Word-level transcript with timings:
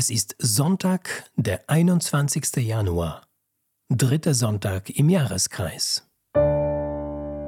Es 0.00 0.10
ist 0.10 0.36
Sonntag, 0.38 1.28
der 1.34 1.68
21. 1.68 2.58
Januar, 2.58 3.26
dritter 3.88 4.32
Sonntag 4.32 4.90
im 4.90 5.08
Jahreskreis. 5.08 6.08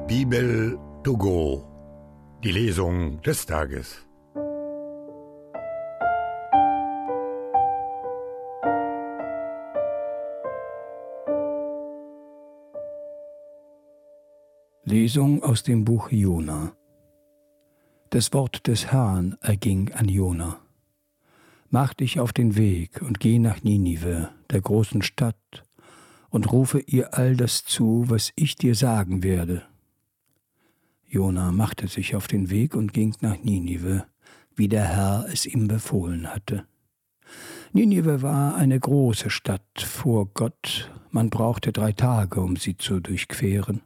Bibel 0.09 0.77
to 1.05 1.17
go, 1.17 1.65
die 2.43 2.51
Lesung 2.51 3.23
des 3.23 3.47
Tages. 3.47 4.05
Lesung 14.83 15.45
aus 15.45 15.63
dem 15.63 15.85
Buch 15.85 16.11
Jona. 16.11 16.73
Das 18.09 18.33
Wort 18.33 18.67
des 18.67 18.91
Herrn 18.91 19.39
erging 19.41 19.93
an 19.93 20.09
Jona. 20.09 20.61
Mach 21.73 21.95
dich 21.95 22.19
auf 22.19 22.33
den 22.33 22.57
Weg 22.57 23.01
und 23.01 23.21
geh 23.21 23.39
nach 23.39 23.63
Ninive, 23.63 24.31
der 24.51 24.61
großen 24.61 25.03
Stadt, 25.03 25.65
und 26.29 26.51
rufe 26.51 26.81
ihr 26.81 27.15
all 27.15 27.37
das 27.37 27.65
zu, 27.65 28.05
was 28.09 28.33
ich 28.35 28.57
dir 28.57 28.75
sagen 28.75 29.23
werde. 29.23 29.63
Jona 31.07 31.53
machte 31.53 31.87
sich 31.87 32.17
auf 32.17 32.27
den 32.27 32.51
Weg 32.51 32.75
und 32.75 32.93
ging 32.93 33.15
nach 33.21 33.39
Ninive, 33.39 34.05
wie 34.57 34.67
der 34.67 34.85
Herr 34.85 35.27
es 35.33 35.47
ihm 35.47 35.69
befohlen 35.69 36.33
hatte. 36.33 36.65
Ninive 37.73 38.21
war 38.21 38.57
eine 38.57 38.79
große 38.79 39.31
Stadt 39.31 39.81
vor 39.81 40.27
Gott, 40.35 40.91
man 41.13 41.31
brauchte 41.31 41.73
drei 41.73 41.93
Tage, 41.93 42.41
um 42.41 42.57
sie 42.57 42.77
zu 42.77 42.99
durchqueren. 42.99 43.83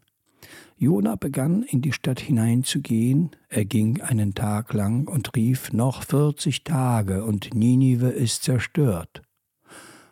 Jona 0.76 1.16
begann 1.16 1.62
in 1.62 1.80
die 1.82 1.92
Stadt 1.92 2.20
hineinzugehen, 2.20 3.30
er 3.48 3.64
ging 3.64 4.00
einen 4.00 4.34
Tag 4.34 4.72
lang 4.72 5.06
und 5.06 5.34
rief 5.36 5.72
noch 5.72 6.02
vierzig 6.02 6.64
Tage 6.64 7.24
und 7.24 7.54
Ninive 7.54 8.08
ist 8.08 8.42
zerstört. 8.42 9.22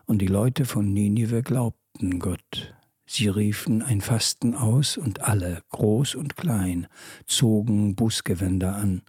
Und 0.07 0.19
die 0.19 0.27
Leute 0.27 0.65
von 0.65 0.93
Ninive 0.93 1.43
glaubten 1.43 2.19
Gott. 2.21 2.75
Sie 3.07 3.29
riefen 3.29 3.83
ein 3.83 4.01
Fasten 4.01 4.55
aus 4.55 4.97
und 4.97 5.23
alle, 5.23 5.63
groß 5.71 6.15
und 6.15 6.37
klein, 6.37 6.87
zogen 7.27 7.95
Bußgewänder 7.95 8.77
an. 8.77 9.03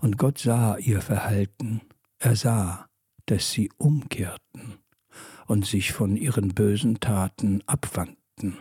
Und 0.00 0.18
Gott 0.18 0.38
sah 0.38 0.76
ihr 0.76 1.00
Verhalten, 1.00 1.82
er 2.18 2.36
sah, 2.36 2.86
dass 3.26 3.50
sie 3.50 3.70
umkehrten 3.78 4.78
und 5.46 5.66
sich 5.66 5.92
von 5.92 6.16
ihren 6.16 6.48
bösen 6.48 7.00
Taten 7.00 7.62
abwandten. 7.66 8.56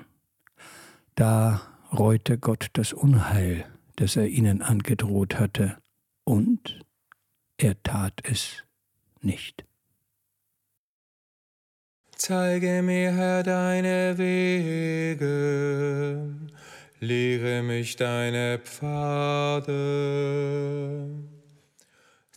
Da 1.16 1.72
reute 1.94 2.38
Gott 2.38 2.67
das 2.73 2.94
Unheil, 2.94 3.66
das 3.95 4.16
er 4.16 4.27
ihnen 4.27 4.61
angedroht 4.61 5.39
hatte, 5.39 5.77
und 6.23 6.83
er 7.58 7.81
tat 7.83 8.22
es 8.23 8.63
nicht. 9.22 9.63
Zeige 12.16 12.81
mir, 12.83 13.11
Herr, 13.11 13.44
deine 13.44 14.17
Wege, 14.17 15.30
lehre 17.00 17.61
mich 17.63 17.95
deine 17.97 18.59
Pfade. 18.59 19.73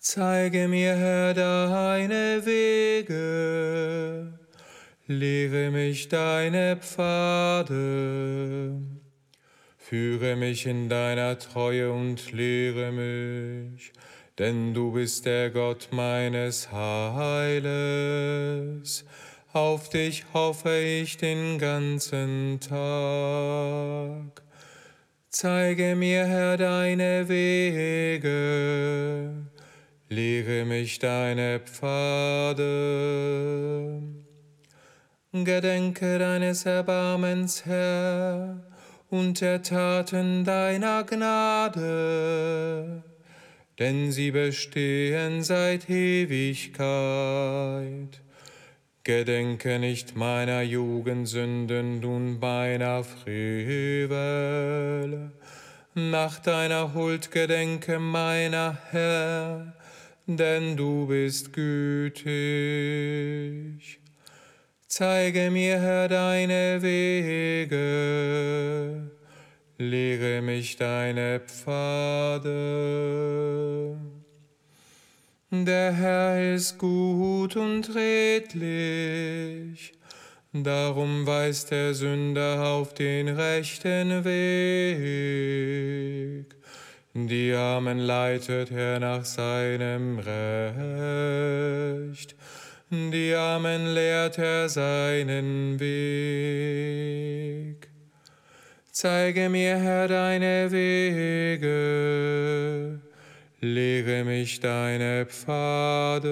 Zeige 0.01 0.69
mir, 0.69 0.97
Herr, 0.97 1.35
deine 1.35 2.45
Wege, 2.45 4.33
lehre 5.07 5.71
mich 5.71 6.09
deine 6.09 6.77
Pfade. 6.77 7.77
Führe 9.89 10.35
mich 10.35 10.67
in 10.67 10.89
deiner 10.89 11.39
Treue 11.39 11.93
und 11.93 12.33
lehre 12.33 12.91
mich, 12.91 13.93
denn 14.37 14.75
du 14.75 14.91
bist 14.91 15.27
der 15.27 15.51
Gott 15.51 15.91
meines 15.93 16.73
Heiles. 16.73 17.95
Auf 19.53 19.89
dich 19.89 20.25
hoffe 20.35 20.77
ich 20.77 21.19
den 21.19 21.61
ganzen 21.61 22.59
Tag. 22.59 24.43
Zeige 25.29 25.95
mir, 25.95 26.27
Herr, 26.27 26.57
deine 26.57 27.29
Wege, 27.29 28.27
lehre 30.09 30.65
mich 30.65 30.99
deine 30.99 31.61
Pfade. 31.61 32.67
Gedenke 35.33 36.19
deines 36.19 36.67
Erbarmens, 36.67 37.65
Herr, 37.67 38.66
und 39.11 39.41
der 39.41 39.63
Taten 39.63 40.45
deiner 40.45 41.05
Gnade, 41.05 41.85
denn 43.79 44.11
sie 44.13 44.31
bestehen 44.31 45.43
seit 45.43 45.89
Ewigkeit. 45.89 46.87
Gedenke 49.05 49.79
nicht 49.79 50.17
meiner 50.17 50.63
Jugendsünden 50.63 52.05
und 52.05 52.41
meiner 52.41 53.05
Frevel. 53.05 54.51
Nach 55.95 56.41
deiner 56.41 56.93
Huld 56.93 57.31
gedenke 57.31 58.01
meiner 58.01 58.77
Herr, 58.91 59.75
denn 60.27 60.77
du 60.77 61.07
bist 61.07 61.53
gütig. 61.53 62.27
Zeige 64.99 65.51
mir, 65.51 65.79
Herr, 65.79 66.09
deine 66.09 66.81
Wege, 66.81 67.77
lehre 69.77 70.41
mich 70.41 70.77
deine 70.77 71.41
Pfade. 71.41 72.55
Der 75.51 75.93
Herr 75.93 76.55
ist 76.55 76.79
gut 76.79 77.57
und 77.57 77.95
redlich, 77.95 79.93
darum 80.55 81.27
weist 81.27 81.73
der 81.73 81.93
Sünder 81.93 82.67
auf 82.67 82.95
den 82.95 83.29
rechten 83.29 84.25
Weg. 84.25 84.97
Die 87.13 87.53
Armen 87.53 87.99
leitet 87.99 88.71
er 88.71 88.99
nach 88.99 89.27
seinem 89.27 90.21
Recht 90.21 90.67
die 93.11 93.35
Armen 93.35 93.95
lehrt 93.95 94.39
er 94.39 94.69
seinen 94.69 95.79
Weg. 95.81 96.97
Zeige 98.91 99.49
mir, 99.49 99.77
Herr, 99.77 100.09
deine 100.09 100.71
Wege, 100.73 101.63
lehre 103.61 104.25
mich 104.25 104.61
deine 104.61 105.27
Pfade. 105.27 106.27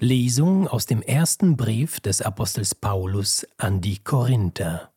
Lesung 0.00 0.66
aus 0.66 0.86
dem 0.86 1.02
ersten 1.02 1.56
Brief 1.56 2.00
des 2.00 2.22
Apostels 2.22 2.74
Paulus 2.74 3.46
an 3.58 3.80
die 3.80 3.98
Korinther. 3.98 4.92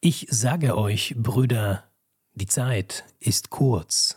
Ich 0.00 0.26
sage 0.30 0.76
euch, 0.76 1.14
Brüder, 1.16 1.84
die 2.34 2.46
Zeit 2.46 3.04
ist 3.18 3.50
kurz. 3.50 4.16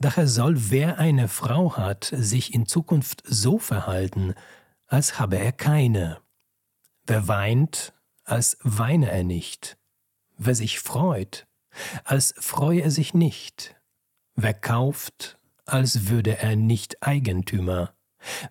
Daher 0.00 0.26
soll 0.26 0.70
wer 0.70 0.98
eine 0.98 1.28
Frau 1.28 1.76
hat, 1.76 2.10
sich 2.16 2.54
in 2.54 2.64
Zukunft 2.64 3.22
so 3.26 3.58
verhalten, 3.58 4.34
als 4.86 5.18
habe 5.18 5.38
er 5.38 5.52
keine. 5.52 6.22
Wer 7.06 7.28
weint, 7.28 7.92
als 8.24 8.56
weine 8.62 9.10
er 9.10 9.24
nicht. 9.24 9.76
Wer 10.38 10.54
sich 10.54 10.80
freut, 10.80 11.46
als 12.04 12.34
freue 12.38 12.80
er 12.80 12.90
sich 12.90 13.12
nicht. 13.12 13.76
Wer 14.34 14.54
kauft, 14.54 15.38
als 15.66 16.08
würde 16.08 16.38
er 16.38 16.56
nicht 16.56 17.02
Eigentümer. 17.02 17.92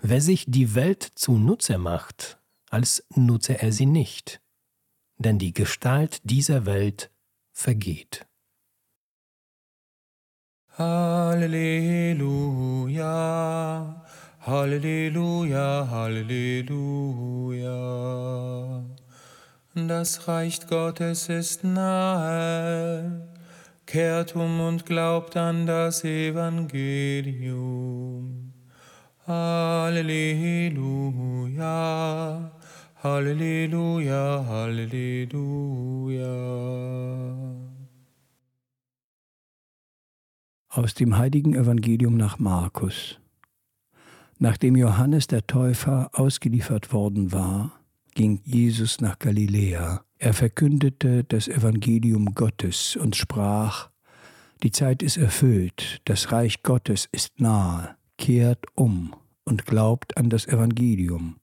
Wer 0.01 0.21
sich 0.21 0.45
die 0.47 0.75
Welt 0.75 1.03
zunutze 1.15 1.79
macht, 1.79 2.37
als 2.69 3.03
nutze 3.15 3.59
er 3.59 3.71
sie 3.71 3.87
nicht. 3.87 4.39
Denn 5.17 5.39
die 5.39 5.53
Gestalt 5.53 6.21
dieser 6.23 6.67
Welt 6.67 7.09
vergeht. 7.51 8.28
Halleluja, 10.79 12.15
Halleluja, 14.47 15.87
Halleluja. 15.91 17.73
Das 19.75 20.25
Reich 20.29 20.65
Gottes 20.67 21.27
ist 21.27 21.65
nahe. 21.65 23.27
Kehrt 23.85 24.37
um 24.37 24.61
und 24.61 24.85
glaubt 24.85 25.35
an 25.35 25.65
das 25.65 26.05
Evangelium. 26.05 26.93
Halleluja, 29.27 30.13
Halleluja, 33.03 34.45
Halleluja. 34.47 36.38
Aus 40.71 40.93
dem 40.93 41.17
heiligen 41.17 41.55
Evangelium 41.55 42.15
nach 42.15 42.37
Markus. 42.37 43.19
Nachdem 44.37 44.75
Johannes 44.75 45.25
der 45.25 45.47
Täufer 45.47 46.11
ausgeliefert 46.13 46.93
worden 46.93 47.31
war, 47.31 47.71
ging 48.13 48.39
Jesus 48.43 49.01
nach 49.01 49.17
Galiläa. 49.17 50.05
Er 50.19 50.33
verkündete 50.35 51.23
das 51.23 51.47
Evangelium 51.47 52.35
Gottes 52.35 52.95
und 52.95 53.15
sprach, 53.15 53.89
Die 54.61 54.69
Zeit 54.69 55.01
ist 55.01 55.17
erfüllt, 55.17 56.01
das 56.05 56.31
Reich 56.31 56.61
Gottes 56.61 57.09
ist 57.11 57.39
nahe, 57.39 57.95
kehrt 58.19 58.63
um 58.75 59.15
und 59.45 59.65
glaubt 59.65 60.17
an 60.17 60.29
das 60.29 60.45
Evangelium. 60.45 61.37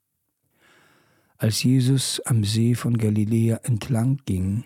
Als 1.36 1.64
Jesus 1.64 2.20
am 2.20 2.44
See 2.44 2.76
von 2.76 2.96
Galiläa 2.96 3.56
entlang 3.64 4.20
ging, 4.24 4.62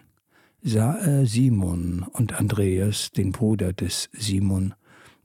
sah 0.62 0.94
er 0.94 1.26
Simon 1.26 2.04
und 2.12 2.34
Andreas, 2.34 3.10
den 3.10 3.32
Bruder 3.32 3.72
des 3.72 4.08
Simon, 4.12 4.74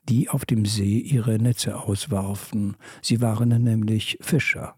die 0.07 0.29
auf 0.29 0.45
dem 0.45 0.65
See 0.65 0.99
ihre 0.99 1.39
Netze 1.39 1.79
auswarfen, 1.79 2.75
sie 3.01 3.21
waren 3.21 3.49
nämlich 3.63 4.17
Fischer. 4.21 4.75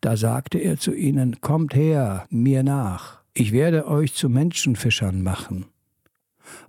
Da 0.00 0.16
sagte 0.16 0.58
er 0.58 0.78
zu 0.78 0.92
ihnen, 0.92 1.40
Kommt 1.40 1.74
her, 1.74 2.26
mir 2.30 2.62
nach, 2.62 3.22
ich 3.32 3.52
werde 3.52 3.88
euch 3.88 4.14
zu 4.14 4.28
Menschenfischern 4.28 5.22
machen. 5.22 5.66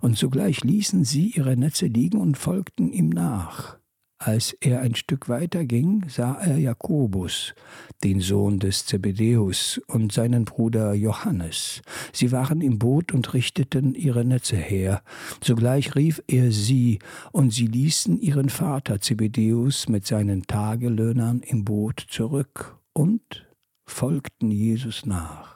Und 0.00 0.16
sogleich 0.16 0.64
ließen 0.64 1.04
sie 1.04 1.28
ihre 1.30 1.56
Netze 1.56 1.86
liegen 1.86 2.18
und 2.18 2.38
folgten 2.38 2.92
ihm 2.92 3.10
nach. 3.10 3.78
Als 4.18 4.54
er 4.60 4.80
ein 4.80 4.94
Stück 4.94 5.28
weiter 5.28 5.66
ging, 5.66 6.04
sah 6.08 6.34
er 6.34 6.56
Jakobus, 6.58 7.54
den 8.02 8.20
Sohn 8.20 8.58
des 8.58 8.86
Zebedäus, 8.86 9.78
und 9.88 10.10
seinen 10.10 10.46
Bruder 10.46 10.94
Johannes. 10.94 11.82
Sie 12.12 12.32
waren 12.32 12.62
im 12.62 12.78
Boot 12.78 13.12
und 13.12 13.34
richteten 13.34 13.94
ihre 13.94 14.24
Netze 14.24 14.56
her. 14.56 15.02
Sogleich 15.44 15.94
rief 15.96 16.22
er 16.28 16.50
sie, 16.50 16.98
und 17.30 17.52
sie 17.52 17.66
ließen 17.66 18.18
ihren 18.18 18.48
Vater 18.48 19.00
Zebedäus 19.00 19.88
mit 19.88 20.06
seinen 20.06 20.46
Tagelöhnern 20.46 21.40
im 21.40 21.64
Boot 21.64 22.06
zurück 22.08 22.78
und 22.94 23.46
folgten 23.84 24.50
Jesus 24.50 25.04
nach. 25.04 25.55